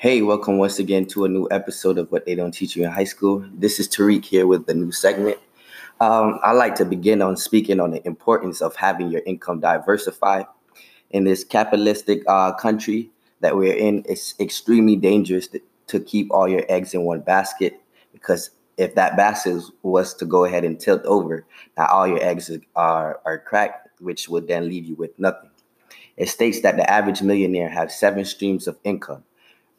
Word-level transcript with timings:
Hey, 0.00 0.22
welcome 0.22 0.58
once 0.58 0.78
again 0.78 1.06
to 1.06 1.24
a 1.24 1.28
new 1.28 1.48
episode 1.50 1.98
of 1.98 2.12
What 2.12 2.24
They 2.24 2.36
Don't 2.36 2.52
Teach 2.52 2.76
You 2.76 2.84
in 2.84 2.90
High 2.92 3.02
School. 3.02 3.44
This 3.52 3.80
is 3.80 3.88
Tariq 3.88 4.24
here 4.24 4.46
with 4.46 4.66
the 4.66 4.72
new 4.72 4.92
segment. 4.92 5.38
Um, 6.00 6.38
I 6.44 6.52
like 6.52 6.76
to 6.76 6.84
begin 6.84 7.20
on 7.20 7.36
speaking 7.36 7.80
on 7.80 7.90
the 7.90 8.06
importance 8.06 8.62
of 8.62 8.76
having 8.76 9.10
your 9.10 9.22
income 9.26 9.58
diversified. 9.58 10.46
In 11.10 11.24
this 11.24 11.42
capitalistic 11.42 12.22
uh, 12.28 12.52
country 12.52 13.10
that 13.40 13.56
we're 13.56 13.74
in, 13.74 14.04
it's 14.08 14.38
extremely 14.38 14.94
dangerous 14.94 15.48
to, 15.88 15.98
keep 15.98 16.30
all 16.30 16.48
your 16.48 16.64
eggs 16.68 16.94
in 16.94 17.02
one 17.02 17.22
basket 17.22 17.80
because 18.12 18.50
if 18.76 18.94
that 18.94 19.16
basket 19.16 19.60
was 19.82 20.14
to 20.14 20.24
go 20.24 20.44
ahead 20.44 20.62
and 20.62 20.78
tilt 20.78 21.04
over, 21.06 21.44
now 21.76 21.86
all 21.86 22.06
your 22.06 22.22
eggs 22.22 22.52
are, 22.76 23.18
are 23.24 23.38
cracked, 23.38 23.88
which 23.98 24.28
would 24.28 24.46
then 24.46 24.68
leave 24.68 24.84
you 24.84 24.94
with 24.94 25.18
nothing. 25.18 25.50
It 26.16 26.28
states 26.28 26.60
that 26.60 26.76
the 26.76 26.88
average 26.88 27.20
millionaire 27.20 27.68
has 27.68 27.98
seven 27.98 28.24
streams 28.24 28.68
of 28.68 28.78
income 28.84 29.24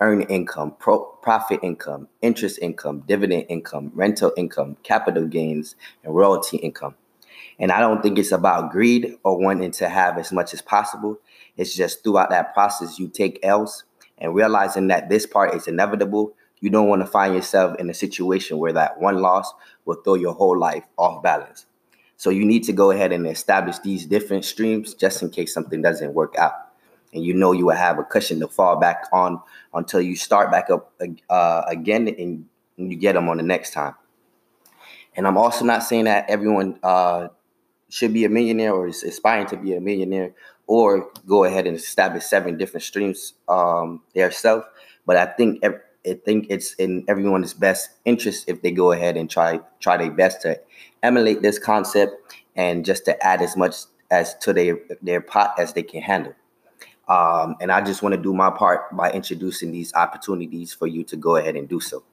earn 0.02 0.22
income, 0.24 0.76
pro- 0.80 1.06
profit 1.22 1.60
income, 1.62 2.08
interest 2.22 2.60
income, 2.62 3.04
dividend 3.08 3.46
income, 3.50 3.92
rental 3.94 4.32
income, 4.38 4.78
capital 4.84 5.26
gains, 5.26 5.76
and 6.04 6.16
royalty 6.16 6.58
income. 6.58 6.96
And 7.60 7.72
I 7.72 7.80
don't 7.80 8.02
think 8.02 8.18
it's 8.18 8.32
about 8.32 8.72
greed 8.72 9.16
or 9.24 9.38
wanting 9.38 9.72
to 9.72 9.90
have 9.90 10.18
as 10.18 10.32
much 10.32 10.54
as 10.54 10.62
possible. 10.62 11.20
It's 11.58 11.76
just 11.76 12.04
throughout 12.04 12.30
that 12.30 12.54
process, 12.54 12.98
you 12.98 13.10
take 13.10 13.40
L's 13.44 13.84
and 14.18 14.34
realizing 14.34 14.88
that 14.88 15.10
this 15.10 15.26
part 15.26 15.54
is 15.54 15.68
inevitable. 15.68 16.34
You 16.62 16.70
don't 16.70 16.88
want 16.88 17.02
to 17.02 17.08
find 17.08 17.36
yourself 17.36 17.78
in 17.78 17.90
a 17.90 17.94
situation 17.94 18.58
where 18.58 18.74
that 18.74 19.00
one 19.00 19.22
loss 19.22 19.54
will 19.86 20.02
throw 20.04 20.16
your 20.16 20.34
whole 20.34 20.58
life 20.58 20.86
off 20.98 21.22
balance. 21.22 21.66
So 22.16 22.30
you 22.30 22.46
need 22.46 22.64
to 22.66 22.74
go 22.74 22.92
ahead 22.92 23.12
and 23.12 23.28
establish 23.28 23.80
these 23.80 24.06
different 24.06 24.46
streams 24.46 24.94
just 24.94 25.22
in 25.22 25.30
case 25.30 25.54
something 25.54 25.82
doesn't 25.82 26.14
work 26.14 26.36
out 26.38 26.69
and 27.14 27.24
you 27.24 27.34
know 27.34 27.52
you 27.52 27.66
will 27.66 27.76
have 27.76 28.00
a 28.00 28.04
cushion 28.04 28.40
to 28.40 28.48
fall 28.48 28.78
back 28.78 29.06
on 29.12 29.42
until 29.74 30.02
you 30.02 30.16
start 30.16 30.52
back 30.52 30.70
up 30.70 30.94
uh, 31.30 31.64
again 31.68 32.08
and 32.08 32.46
you 32.78 32.96
get 32.96 33.14
them 33.14 33.30
on 33.30 33.38
the 33.38 33.44
next 33.44 33.74
time. 33.74 33.96
And 35.16 35.28
I'm 35.28 35.38
also 35.38 35.66
not 35.66 35.84
saying 35.84 36.06
that 36.06 36.30
everyone 36.30 36.80
uh, 36.84 37.30
should 37.90 38.14
be 38.14 38.26
a 38.26 38.30
millionaire 38.30 38.74
or 38.74 38.88
is 38.88 39.04
aspiring 39.04 39.48
to 39.48 39.58
be 39.58 39.74
a 39.74 39.82
millionaire 39.82 40.34
or 40.68 41.10
go 41.28 41.44
ahead 41.44 41.66
and 41.66 41.76
establish 41.76 42.24
seven 42.24 42.58
different 42.58 42.84
streams 42.84 43.34
um, 43.48 44.02
themselves. 44.14 44.66
But 45.06 45.18
I 45.18 45.26
think 45.26 45.64
I 45.66 46.14
think 46.26 46.48
it's 46.50 46.74
in 46.76 47.04
everyone's 47.08 47.54
best 47.54 47.90
interest 48.06 48.46
if 48.48 48.62
they 48.62 48.72
go 48.72 48.92
ahead 48.92 49.18
and 49.18 49.30
try 49.30 49.60
try 49.80 49.98
their 49.98 50.12
best 50.12 50.42
to 50.44 50.60
emulate 51.04 51.42
this 51.42 51.60
concept 51.60 52.14
and 52.56 52.86
just 52.86 53.06
to 53.06 53.26
add 53.26 53.42
as 53.42 53.58
much 53.58 53.76
as 54.12 54.36
to 54.36 54.54
their 54.54 54.80
their 55.02 55.22
pot 55.22 55.56
as 55.58 55.74
they 55.74 55.84
can 55.84 56.02
handle. 56.02 56.34
Um, 57.10 57.56
and 57.60 57.72
I 57.72 57.82
just 57.82 58.04
want 58.04 58.14
to 58.14 58.22
do 58.22 58.34
my 58.34 58.52
part 58.52 58.96
by 58.96 59.12
introducing 59.12 59.72
these 59.72 59.94
opportunities 59.96 60.74
for 60.74 60.88
you 60.88 61.04
to 61.06 61.18
go 61.18 61.36
ahead 61.36 61.56
and 61.56 61.68
do 61.68 61.80
so. 61.80 62.04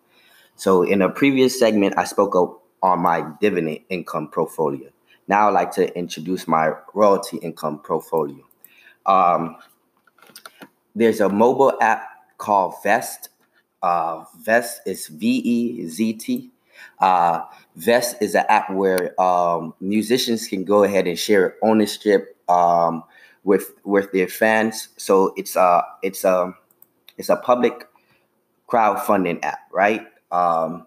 So, 0.57 0.83
in 0.83 1.03
a 1.03 1.11
previous 1.11 1.59
segment, 1.59 1.99
I 1.99 2.05
spoke 2.05 2.35
up 2.35 2.63
on 2.83 3.01
my 3.01 3.27
dividend 3.41 3.81
income 3.91 4.29
portfolio. 4.29 4.89
Now, 5.29 5.49
I'd 5.49 5.55
like 5.55 5.73
to 5.73 5.97
introduce 5.99 6.49
my 6.49 6.73
royalty 6.95 7.37
income 7.39 7.81
portfolio. 7.81 8.43
Um, 9.05 9.57
there's 10.95 11.21
a 11.21 11.29
mobile 11.29 11.75
app 11.81 12.09
called 12.39 12.75
Vezt. 12.83 13.29
Uh, 13.83 14.25
Vezt 14.41 14.81
is 14.87 15.09
V 15.09 15.27
E 15.27 15.87
Z 15.89 16.15
T. 16.15 16.51
Uh, 17.01 17.43
Vezt 17.77 18.17
is 18.23 18.35
an 18.35 18.45
app 18.49 18.71
where 18.71 19.21
um, 19.21 19.75
musicians 19.81 20.49
can 20.49 20.65
go 20.65 20.85
ahead 20.85 21.07
and 21.07 21.19
share 21.19 21.57
ownership 21.63 22.37
um, 22.49 23.05
with 23.47 23.73
with 23.85 24.11
their 24.11 24.27
fans. 24.27 24.89
So 24.99 25.33
it's 25.37 25.55
a 25.55 25.83
it's 26.03 26.25
a 26.25 26.53
it's 27.17 27.31
a 27.31 27.37
public 27.37 27.87
crowdfunding 28.69 29.43
app, 29.45 29.61
right? 29.73 30.05
Um, 30.33 30.87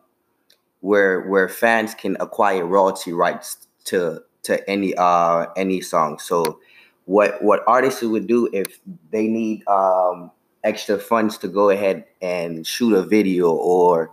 where 0.81 1.21
where 1.21 1.47
fans 1.47 1.95
can 1.95 2.17
acquire 2.19 2.65
royalty 2.65 3.13
rights 3.13 3.65
to 3.85 4.21
to 4.43 4.69
any 4.69 4.93
uh 4.97 5.47
any 5.55 5.79
song. 5.79 6.19
So 6.19 6.59
what 7.05 7.41
what 7.41 7.63
artists 7.65 8.01
would 8.01 8.27
do 8.27 8.49
if 8.51 8.79
they 9.09 9.27
need 9.27 9.65
um 9.67 10.29
extra 10.61 10.99
funds 10.99 11.37
to 11.39 11.47
go 11.47 11.69
ahead 11.69 12.05
and 12.21 12.67
shoot 12.67 12.93
a 12.93 13.03
video 13.03 13.51
or 13.51 14.11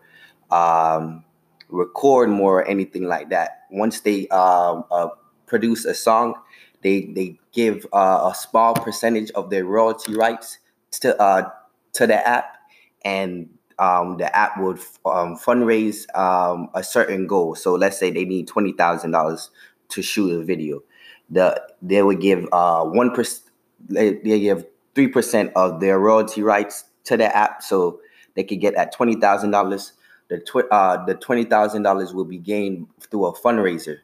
um 0.52 1.24
record 1.68 2.30
more 2.30 2.60
or 2.60 2.64
anything 2.68 3.08
like 3.08 3.30
that. 3.30 3.66
Once 3.72 4.00
they 4.00 4.28
um 4.28 4.84
uh, 4.92 5.08
produce 5.46 5.84
a 5.84 5.94
song, 5.94 6.34
they 6.82 7.06
they 7.06 7.38
give 7.52 7.86
uh, 7.92 8.30
a 8.32 8.34
small 8.34 8.74
percentage 8.74 9.30
of 9.32 9.50
their 9.50 9.64
royalty 9.64 10.14
rights 10.14 10.58
to 11.00 11.20
uh, 11.20 11.50
to 11.94 12.06
the 12.06 12.26
app, 12.26 12.56
and 13.04 13.48
um, 13.78 14.16
the 14.18 14.34
app 14.36 14.58
would 14.58 14.78
um, 15.04 15.36
fundraise 15.36 16.06
um, 16.16 16.68
a 16.74 16.82
certain 16.82 17.26
goal. 17.26 17.54
So 17.54 17.74
let's 17.74 17.98
say 17.98 18.10
they 18.10 18.24
need 18.24 18.48
twenty 18.48 18.72
thousand 18.72 19.12
dollars 19.12 19.50
to 19.90 20.02
shoot 20.02 20.32
a 20.40 20.44
video. 20.44 20.82
The 21.30 21.60
they 21.82 22.02
would 22.02 22.20
give 22.20 22.48
uh, 22.52 22.84
one 22.84 23.10
percent. 23.12 23.50
They, 23.88 24.14
they 24.14 24.40
give 24.40 24.64
three 24.94 25.08
percent 25.08 25.52
of 25.56 25.80
their 25.80 25.98
royalty 25.98 26.42
rights 26.42 26.84
to 27.04 27.16
the 27.16 27.34
app, 27.36 27.62
so 27.62 28.00
they 28.34 28.44
could 28.44 28.60
get 28.60 28.74
at 28.74 28.92
twenty 28.92 29.16
thousand 29.16 29.50
dollars. 29.50 29.92
The 30.28 30.38
tw- 30.38 30.70
uh, 30.70 31.04
the 31.04 31.14
twenty 31.14 31.44
thousand 31.44 31.82
dollars 31.82 32.14
will 32.14 32.24
be 32.24 32.38
gained 32.38 32.86
through 33.00 33.26
a 33.26 33.32
fundraiser 33.34 33.98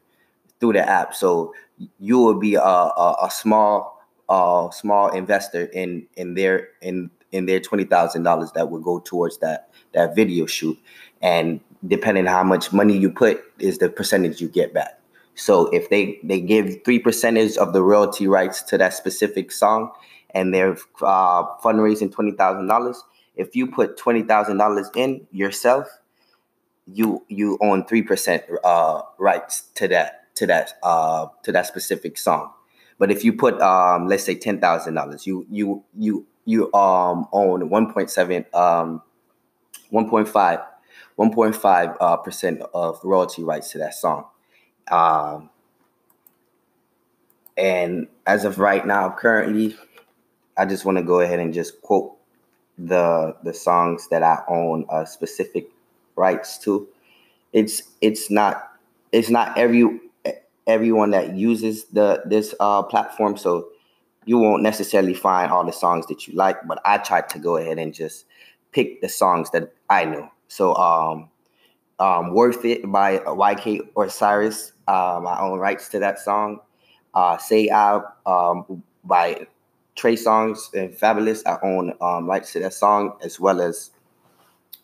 through 0.63 0.71
the 0.71 0.87
app. 0.87 1.13
So 1.13 1.53
you 1.99 2.19
will 2.19 2.39
be 2.39 2.55
a, 2.55 2.61
a, 2.61 3.17
a 3.23 3.29
small 3.29 3.99
uh, 4.29 4.71
small 4.71 5.09
investor 5.09 5.65
in 5.65 6.07
in 6.15 6.35
their 6.35 6.69
in 6.81 7.11
in 7.33 7.47
their 7.47 7.59
twenty 7.59 7.83
thousand 7.83 8.23
dollars 8.23 8.53
that 8.53 8.71
would 8.71 8.81
go 8.81 8.99
towards 8.99 9.39
that 9.39 9.69
that 9.93 10.15
video 10.15 10.45
shoot, 10.45 10.79
and 11.21 11.59
depending 11.85 12.27
how 12.27 12.43
much 12.43 12.71
money 12.71 12.97
you 12.97 13.11
put 13.11 13.43
is 13.59 13.79
the 13.79 13.89
percentage 13.89 14.39
you 14.39 14.47
get 14.47 14.73
back. 14.73 15.01
So 15.35 15.67
if 15.73 15.89
they 15.89 16.17
they 16.23 16.39
give 16.39 16.85
three 16.85 16.99
percentage 16.99 17.57
of 17.57 17.73
the 17.73 17.83
royalty 17.83 18.25
rights 18.25 18.63
to 18.63 18.77
that 18.77 18.93
specific 18.93 19.51
song, 19.51 19.91
and 20.29 20.53
they're 20.53 20.77
uh, 21.01 21.43
fundraising 21.57 22.09
twenty 22.09 22.31
thousand 22.31 22.67
dollars, 22.67 23.03
if 23.35 23.53
you 23.53 23.67
put 23.67 23.97
twenty 23.97 24.21
thousand 24.21 24.59
dollars 24.59 24.89
in 24.95 25.27
yourself, 25.33 25.89
you 26.87 27.25
you 27.27 27.57
own 27.59 27.83
three 27.83 28.03
percent 28.03 28.43
uh, 28.63 29.01
rights 29.19 29.63
to 29.75 29.89
that 29.89 30.22
to 30.35 30.47
that 30.47 30.73
uh 30.83 31.27
to 31.43 31.51
that 31.51 31.65
specific 31.67 32.17
song. 32.17 32.51
But 32.99 33.11
if 33.11 33.23
you 33.23 33.33
put 33.33 33.59
um 33.61 34.07
let's 34.07 34.23
say 34.23 34.35
ten 34.35 34.59
thousand 34.59 34.95
dollars, 34.95 35.25
you 35.27 35.45
you 35.49 35.83
you 35.97 36.25
you 36.45 36.73
um 36.73 37.27
own 37.31 37.69
one 37.69 37.91
point 37.93 38.09
seven 38.09 38.45
um 38.53 39.01
1.5 39.93 40.65
1.5 41.17 41.97
uh, 42.01 42.17
percent 42.17 42.61
of 42.73 42.99
royalty 43.03 43.43
rights 43.43 43.69
to 43.71 43.77
that 43.77 43.93
song. 43.93 44.25
Um, 44.89 45.49
and 47.55 48.07
as 48.25 48.45
of 48.45 48.57
right 48.57 48.85
now, 48.85 49.11
currently, 49.11 49.75
I 50.57 50.65
just 50.65 50.85
want 50.85 50.97
to 50.97 51.03
go 51.03 51.19
ahead 51.19 51.39
and 51.39 51.53
just 51.53 51.81
quote 51.81 52.15
the 52.79 53.35
the 53.43 53.53
songs 53.53 54.07
that 54.09 54.23
I 54.23 54.39
own 54.47 54.85
uh, 54.89 55.05
specific 55.05 55.69
rights 56.15 56.57
to. 56.59 56.87
It's 57.53 57.83
it's 58.01 58.31
not 58.31 58.71
it's 59.11 59.29
not 59.29 59.55
every 59.55 59.99
everyone 60.67 61.11
that 61.11 61.35
uses 61.35 61.85
the 61.85 62.23
this 62.25 62.55
uh, 62.59 62.83
platform. 62.83 63.37
So 63.37 63.69
you 64.25 64.37
won't 64.37 64.63
necessarily 64.63 65.13
find 65.13 65.51
all 65.51 65.65
the 65.65 65.73
songs 65.73 66.07
that 66.07 66.27
you 66.27 66.33
like, 66.35 66.57
but 66.67 66.79
I 66.85 66.97
tried 66.97 67.29
to 67.29 67.39
go 67.39 67.57
ahead 67.57 67.77
and 67.79 67.93
just 67.93 68.25
pick 68.71 69.01
the 69.01 69.09
songs 69.09 69.51
that 69.51 69.73
I 69.89 70.05
know. 70.05 70.31
So 70.47 70.75
um, 70.75 71.29
um, 71.99 72.33
"Worth 72.33 72.65
It" 72.65 72.89
by 72.91 73.19
YK 73.19 73.81
Osiris, 73.97 74.73
um, 74.87 75.27
I 75.27 75.39
own 75.41 75.59
rights 75.59 75.89
to 75.89 75.99
that 75.99 76.19
song. 76.19 76.59
Uh, 77.13 77.37
"Say 77.37 77.69
Aah" 77.69 78.03
um, 78.25 78.83
by 79.03 79.47
Trey 79.95 80.15
Songz 80.15 80.73
and 80.73 80.91
Fabolous, 80.93 81.43
I 81.45 81.57
own 81.63 81.93
um, 82.01 82.27
rights 82.27 82.53
to 82.53 82.59
that 82.59 82.73
song 82.73 83.17
as 83.21 83.39
well 83.39 83.61
as 83.61 83.91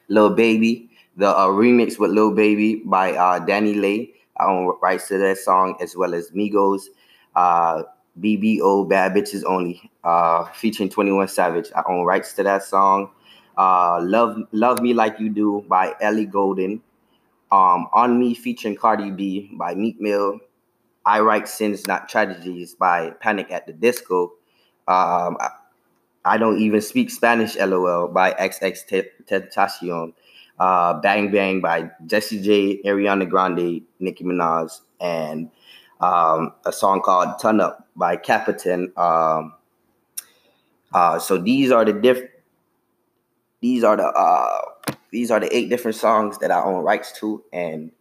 "Lil 0.10 0.32
Bebe," 0.36 0.90
the 1.18 1.30
uh, 1.30 1.48
remix 1.48 1.98
with 2.00 2.12
Lil 2.12 2.32
Baby 2.36 2.76
by 2.86 3.14
uh, 3.14 3.40
DaniLeigh. 3.46 4.14
I 4.40 4.46
own 4.46 4.74
rights 4.82 5.08
to 5.10 5.18
that 5.18 5.38
song 5.38 5.76
as 5.82 5.96
well 5.96 6.14
as 6.14 6.32
Migos, 6.32 6.84
uh, 7.36 7.84
BBO 8.20 8.88
Bad 8.88 9.14
Bitches 9.14 9.44
Only, 9.46 9.90
uh, 10.04 10.46
featuring 10.46 10.90
21 10.90 11.28
Savage. 11.28 11.70
I 11.76 11.84
own 11.88 12.06
rights 12.06 12.34
to 12.34 12.44
that 12.44 12.64
song. 12.64 13.12
Uh, 13.58 14.00
Love 14.02 14.38
Love 14.52 14.82
Me 14.82 14.94
Like 14.94 15.20
You 15.20 15.30
Do 15.30 15.66
by 15.68 15.94
Ellie 16.02 16.26
Goulding. 16.26 16.82
Um, 17.52 17.88
On 17.94 18.20
Me 18.20 18.36
featuring 18.36 18.76
Cardi 18.76 19.12
B 19.12 19.52
by 19.54 19.74
Meek 19.74 20.00
Mill. 20.00 20.40
I 21.06 21.20
Write 21.22 21.48
Sins 21.48 21.88
Not 21.88 22.08
Tragedies 22.08 22.76
by 22.76 23.12
Panic 23.20 23.52
at 23.52 23.66
the 23.66 23.74
Disco. 23.74 24.34
Um, 24.88 25.38
I, 25.40 25.50
I 26.26 26.38
Don't 26.38 26.60
Even 26.60 26.82
Speak 26.82 27.10
Spanish 27.10 27.58
LOL 27.58 28.08
by 28.08 28.32
XX 28.34 29.06
Tentacion 29.26 30.14
uh, 30.60 30.94
Bang 31.02 31.32
Bang 31.32 31.62
by 31.62 31.90
Jessie 32.06 32.42
J, 32.42 32.82
Ariana 32.84 33.28
Grande, 33.30 33.82
Nicki 34.00 34.24
Minaj, 34.24 34.80
and 35.00 35.50
um, 36.02 36.54
a 36.66 36.72
song 36.72 37.02
called 37.02 37.40
Turn 37.42 37.60
Up 37.62 37.88
by 37.96 38.16
Capitan. 38.18 38.92
Um, 38.98 39.54
uh, 40.94 41.20
so 41.20 41.38
these 41.38 41.72
are 41.72 41.86
the 41.86 41.94
diff. 41.94 42.22
these 43.62 43.84
are 43.84 43.98
the 43.98 44.06
uh, 44.06 44.94
these 45.12 45.32
are 45.32 45.40
the 45.40 45.56
eight 45.56 45.70
different 45.70 45.96
songs 45.98 46.38
that 46.40 46.52
I 46.52 46.62
own 46.64 46.84
rights 46.84 47.12
to, 47.20 47.44
and 47.52 47.92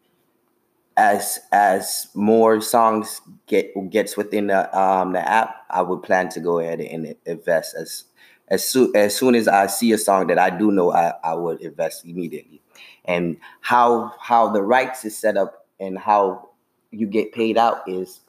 as 0.97 1.39
as 1.53 2.09
more 2.15 2.61
songs 2.61 3.21
get 3.47 3.73
gets 3.91 4.17
within 4.17 4.49
the 4.49 4.79
um 4.79 5.13
the 5.13 5.29
app, 5.29 5.65
I 5.71 5.83
would 5.83 6.03
plan 6.03 6.29
to 6.31 6.41
go 6.41 6.59
ahead 6.59 6.81
and 6.81 7.15
invest 7.27 7.77
as 7.77 8.05
as 8.49 8.67
soon 8.67 8.95
as 8.97 9.15
soon 9.17 9.35
as 9.35 9.49
I 9.49 9.67
see 9.67 9.93
a 9.93 9.99
song 9.99 10.27
that 10.29 10.39
I 10.39 10.51
do 10.51 10.71
know, 10.71 10.93
I, 10.93 11.15
I 11.23 11.35
would 11.35 11.61
invest 11.61 12.05
immediately. 12.05 12.61
And 13.05 13.39
how 13.61 14.15
how 14.21 14.49
the 14.49 14.63
rights 14.63 15.05
is 15.05 15.17
set 15.17 15.37
up 15.37 15.67
and 15.81 15.99
how 15.99 16.51
you 16.91 17.07
get 17.07 17.33
paid 17.33 17.57
out 17.59 17.89
is 17.89 18.21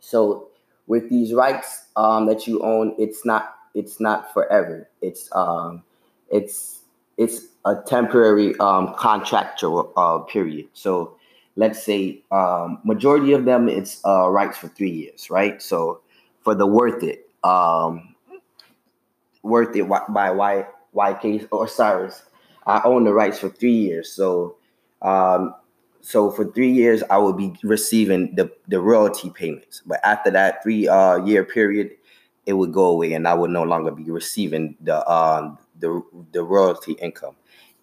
so 0.00 0.48
with 0.86 1.08
these 1.08 1.32
rights 1.32 1.84
um, 1.96 2.26
that 2.26 2.46
you 2.46 2.60
own, 2.62 2.94
it's 2.98 3.24
not 3.24 3.54
it's 3.74 4.00
not 4.00 4.32
forever. 4.32 4.88
It's 5.00 5.28
um 5.32 5.82
it's 6.30 6.80
it's 7.16 7.42
a 7.64 7.76
temporary 7.76 8.56
um, 8.58 8.94
contractual 8.98 9.92
uh, 9.96 10.18
period. 10.20 10.68
So 10.74 11.16
let's 11.56 11.82
say 11.82 12.22
um, 12.30 12.78
majority 12.84 13.32
of 13.32 13.44
them 13.44 13.68
it's 13.68 14.04
uh, 14.04 14.28
rights 14.28 14.58
for 14.58 14.68
three 14.68 14.90
years, 14.90 15.30
right? 15.30 15.60
So 15.62 16.00
for 16.42 16.54
the 16.54 16.66
worth 16.66 17.02
it, 17.02 17.28
um, 17.42 18.13
worth 19.44 19.76
it 19.76 19.88
by 20.08 20.30
Y 20.30 20.66
YK 20.94 21.48
Osiris, 21.52 22.22
I 22.66 22.80
own 22.84 23.04
the 23.04 23.12
rights 23.12 23.38
for 23.38 23.48
three 23.48 23.76
years. 23.76 24.10
So 24.10 24.56
um, 25.02 25.54
so 26.00 26.30
for 26.30 26.44
three 26.50 26.70
years 26.72 27.02
I 27.10 27.18
will 27.18 27.32
be 27.32 27.54
receiving 27.62 28.34
the 28.34 28.50
the 28.68 28.80
royalty 28.80 29.30
payments, 29.30 29.82
but 29.86 30.00
after 30.04 30.30
that 30.32 30.62
three 30.62 30.88
uh, 30.88 31.24
year 31.24 31.44
period, 31.44 31.92
it 32.46 32.54
would 32.54 32.72
go 32.72 32.86
away, 32.86 33.12
and 33.12 33.28
I 33.28 33.34
would 33.34 33.50
no 33.50 33.62
longer 33.62 33.90
be 33.90 34.10
receiving 34.10 34.76
the 34.80 35.06
um, 35.10 35.58
the 35.78 36.02
the 36.32 36.42
royalty 36.42 36.92
income. 36.92 37.36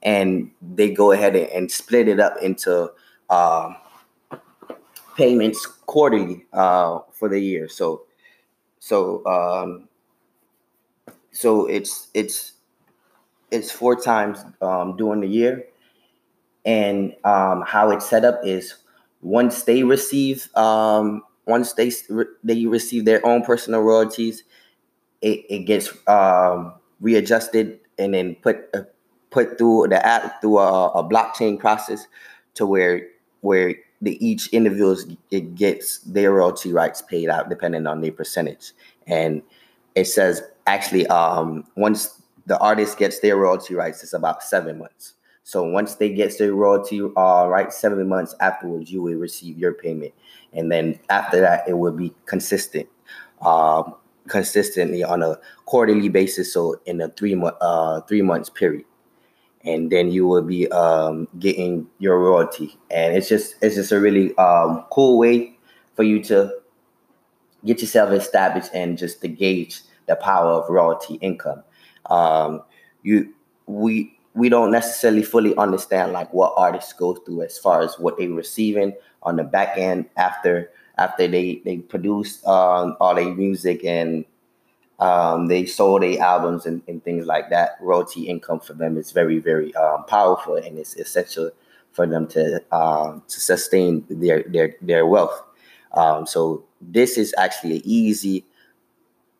And 0.04 0.50
they 0.62 0.92
go 0.92 1.12
ahead 1.12 1.36
and 1.36 1.72
split 1.72 2.08
it 2.08 2.20
up 2.20 2.36
into 2.42 2.92
uh, 3.30 3.72
payments 5.16 5.66
quarterly 5.66 6.46
uh, 6.54 7.00
for 7.12 7.30
the 7.30 7.40
year. 7.40 7.70
So, 7.70 8.06
so 8.80 9.24
um, 9.28 9.88
so 11.32 11.66
it's 11.66 12.08
it's 12.14 12.54
it's 13.52 13.72
four 13.72 13.96
times 13.96 14.44
um, 14.62 14.96
during 14.98 15.22
the 15.22 15.28
year, 15.28 15.66
and 16.66 17.16
um, 17.24 17.64
how 17.66 17.92
it's 17.92 18.10
set 18.10 18.26
up 18.26 18.40
is 18.44 18.76
once 19.22 19.64
they 19.64 19.84
receive 19.84 20.56
um, 20.56 21.24
once 21.46 21.74
they 21.74 21.92
they 22.44 22.66
receive 22.66 23.06
their 23.06 23.26
own 23.26 23.44
personal 23.44 23.82
royalties, 23.82 24.44
it, 25.22 25.46
it 25.50 25.60
gets 25.66 25.92
um, 26.08 26.74
readjusted 27.00 27.80
and 27.98 28.14
then 28.14 28.36
put 28.36 28.58
uh, 28.74 28.84
put 29.30 29.58
through 29.58 29.88
the 29.90 30.06
app 30.06 30.42
through 30.42 30.60
a, 30.60 30.88
a 30.90 31.04
blockchain 31.08 31.60
process 31.60 32.08
to 32.56 32.66
where 32.66 33.08
where 33.42 33.76
the 34.02 34.26
each 34.26 34.48
individual 34.48 34.98
it 35.30 35.56
gets 35.56 36.00
their 36.00 36.32
royalty 36.32 36.74
rights 36.74 37.02
paid 37.02 37.30
out 37.30 37.50
depending 37.50 37.88
on 37.88 38.02
their 38.02 38.12
percentage. 38.12 38.74
And 39.08 39.42
it 39.96 40.06
says 40.06 40.42
actually 40.74 41.08
um, 41.08 41.66
once 41.76 42.22
the 42.46 42.58
artist 42.60 42.98
gets 42.98 43.20
their 43.20 43.38
royalty 43.38 43.76
rights, 43.76 44.04
it's 44.04 44.14
about 44.14 44.44
seven 44.44 44.80
months. 44.80 45.14
So 45.44 45.64
once 45.64 45.96
they 45.96 46.10
get 46.10 46.38
their 46.38 46.54
royalty 46.54 47.02
uh, 47.02 47.48
right, 47.48 47.72
seven 47.74 48.08
months 48.08 48.36
afterwards, 48.40 48.92
you 48.92 49.02
will 49.02 49.16
receive 49.16 49.58
your 49.58 49.74
payment, 49.74 50.14
and 50.54 50.72
then 50.72 51.00
after 51.10 51.42
that, 51.42 51.68
it 51.68 51.74
will 51.74 51.92
be 51.92 52.14
consistent, 52.26 52.88
um, 53.42 53.96
consistently 54.28 55.04
on 55.04 55.24
a 55.24 55.38
quarterly 55.66 56.10
basis. 56.10 56.54
So 56.54 56.80
in 56.86 57.02
a 57.02 57.10
three 57.10 57.36
month 57.36 57.56
uh, 57.62 58.02
three 58.02 58.22
months 58.22 58.50
period 58.50 58.86
and 59.64 59.92
then 59.92 60.12
you 60.12 60.26
will 60.26 60.42
be 60.42 60.68
um, 60.72 61.28
getting 61.40 61.88
your 62.00 62.20
royalty. 62.20 62.78
And 62.90 63.16
it's 63.16 63.30
just 63.30 63.56
it's 63.62 63.76
just 63.76 63.92
a 63.92 64.00
really 64.00 64.36
um, 64.38 64.86
cool 64.92 65.18
way 65.18 65.58
for 65.96 66.04
you 66.04 66.24
to 66.24 66.52
get 67.66 67.82
yourself 67.82 68.12
established 68.12 68.72
and 68.74 68.98
just 68.98 69.22
to 69.22 69.28
gauge 69.28 69.82
the 70.12 70.16
power 70.18 70.52
of 70.52 70.70
royalty 70.70 71.16
income. 71.16 71.64
Um, 72.08 72.62
you 73.04 73.34
we 73.66 74.18
we 74.34 74.50
don't 74.50 74.72
necessarily 74.72 75.24
fully 75.24 75.56
understand 75.56 76.14
like 76.14 76.34
what 76.34 76.54
artists 76.58 76.94
go 76.94 77.16
through 77.16 77.42
as 77.44 77.58
far 77.58 77.82
as 77.82 77.98
what 77.98 78.18
they're 78.18 78.30
receiving 78.30 78.94
on 79.24 79.36
the 79.36 79.44
back 79.44 79.78
end 79.78 80.06
after 80.18 80.72
after 80.98 81.28
they 81.28 81.62
they 81.66 81.78
produce 81.78 82.46
um, 82.46 82.96
all 83.00 83.16
their 83.16 83.34
music 83.34 83.84
and 83.84 84.26
um, 85.00 85.48
they 85.48 85.66
sold 85.66 86.04
their 86.04 86.22
albums 86.22 86.68
and, 86.68 86.84
and, 86.88 87.04
things 87.04 87.26
like 87.26 87.50
that. 87.50 87.72
Royalty 87.82 88.28
income 88.28 88.60
for 88.60 88.74
them 88.74 88.98
is 88.98 89.12
very, 89.12 89.40
very 89.40 89.74
um, 89.74 90.06
powerful, 90.06 90.58
and 90.58 90.78
it's 90.78 90.96
essential 90.96 91.50
for 91.92 92.06
them 92.06 92.28
to 92.28 92.62
um, 92.72 93.24
to 93.28 93.40
sustain 93.40 94.06
their 94.12 94.44
their 94.44 94.76
their 94.80 95.08
wealth. 95.08 95.42
Um, 95.94 96.28
so 96.28 96.64
this 96.80 97.18
is 97.18 97.34
actually 97.38 97.78
an 97.78 97.82
easy, 97.84 98.46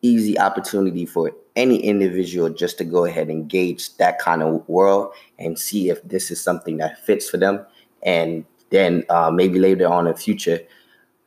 easy 0.02 0.38
opportunity 0.38 1.06
for 1.06 1.32
any 1.54 1.76
individual 1.76 2.50
just 2.50 2.78
to 2.78 2.84
go 2.84 3.04
ahead 3.04 3.28
and 3.28 3.48
gauge 3.48 3.96
that 3.96 4.18
kind 4.18 4.42
of 4.42 4.68
world 4.68 5.12
and 5.38 5.58
see 5.58 5.88
if 5.88 6.02
this 6.02 6.30
is 6.30 6.40
something 6.40 6.76
that 6.78 6.98
fits 7.06 7.30
for 7.30 7.36
them, 7.36 7.64
and 8.02 8.44
then 8.70 9.04
uh, 9.08 9.30
maybe 9.30 9.58
later 9.58 9.86
on 9.86 10.06
in 10.06 10.12
the 10.12 10.18
future, 10.18 10.60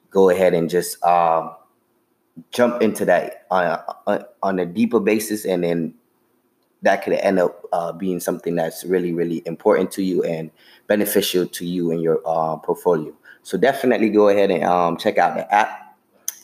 go 0.10 0.30
ahead 0.30 0.54
and 0.54 0.70
just 0.70 1.04
um, 1.06 1.56
jump 2.52 2.82
into 2.82 3.06
that 3.06 3.46
on 3.50 3.80
a, 4.08 4.26
on 4.44 4.60
a 4.60 4.66
deeper 4.66 5.00
basis, 5.00 5.46
and 5.46 5.64
then 5.64 5.94
that 6.82 7.04
could 7.04 7.14
end 7.14 7.40
up 7.40 7.64
uh, 7.72 7.92
being 7.92 8.20
something 8.20 8.56
that's 8.56 8.84
really, 8.84 9.14
really 9.14 9.42
important 9.46 9.92
to 9.92 10.04
you 10.04 10.24
and 10.24 10.52
beneficial 10.88 11.48
to 11.48 11.66
you 11.66 11.92
and 11.92 12.02
your 12.02 12.22
uh, 12.26 12.58
portfolio. 12.58 13.14
So 13.44 13.58
definitely 13.58 14.10
go 14.10 14.30
ahead 14.30 14.52
and 14.52 14.64
um, 14.64 14.98
check 14.98 15.18
out 15.18 15.36
the 15.36 15.52
app. 15.54 15.98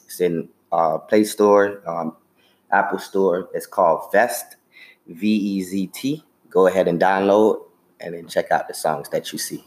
It's 0.06 0.19
in 0.22 0.50
uh, 0.72 0.98
Play 1.00 1.25
Store, 1.25 1.81
um, 1.88 2.16
Apple 2.71 3.00
Store. 3.00 3.50
It's 3.53 3.68
called 3.68 4.12
Vezt, 4.12 4.57
V 5.07 5.27
E 5.27 5.62
Z 5.63 5.88
T. 5.88 6.23
Go 6.50 6.68
ahead 6.68 6.88
and 6.88 7.00
download 7.00 7.63
and 8.00 8.15
then 8.15 8.27
check 8.27 8.51
out 8.51 8.68
the 8.68 8.73
songs 8.73 9.09
that 9.09 9.31
you 9.31 9.39
see. 9.39 9.63